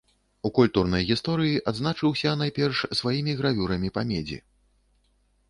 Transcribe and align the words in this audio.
У 0.47 0.51
культурнай 0.59 1.03
гісторыі 1.09 1.59
адзначыўся 1.73 2.33
найперш 2.43 2.81
сваімі 3.01 3.37
гравюрамі 3.43 3.93
па 4.01 4.07
медзі. 4.15 4.41